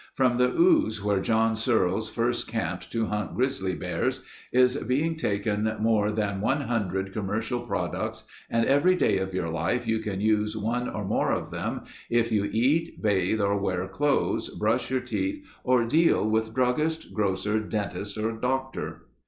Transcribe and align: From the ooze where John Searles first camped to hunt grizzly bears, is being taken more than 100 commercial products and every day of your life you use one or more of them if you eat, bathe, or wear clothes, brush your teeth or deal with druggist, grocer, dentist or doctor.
From 0.15 0.37
the 0.37 0.49
ooze 0.49 1.03
where 1.03 1.19
John 1.19 1.55
Searles 1.55 2.09
first 2.09 2.47
camped 2.47 2.91
to 2.91 3.05
hunt 3.05 3.35
grizzly 3.35 3.75
bears, 3.75 4.25
is 4.51 4.75
being 4.77 5.15
taken 5.15 5.71
more 5.79 6.09
than 6.09 6.41
100 6.41 7.13
commercial 7.13 7.59
products 7.59 8.23
and 8.49 8.65
every 8.65 8.95
day 8.95 9.19
of 9.19 9.31
your 9.31 9.49
life 9.49 9.85
you 9.85 9.97
use 9.97 10.57
one 10.57 10.89
or 10.89 11.05
more 11.05 11.31
of 11.31 11.51
them 11.51 11.81
if 12.09 12.31
you 12.31 12.49
eat, 12.51 12.99
bathe, 12.99 13.41
or 13.41 13.59
wear 13.59 13.87
clothes, 13.87 14.49
brush 14.49 14.89
your 14.89 15.01
teeth 15.01 15.39
or 15.63 15.85
deal 15.85 16.27
with 16.27 16.55
druggist, 16.55 17.13
grocer, 17.13 17.59
dentist 17.59 18.17
or 18.17 18.31
doctor. 18.31 19.03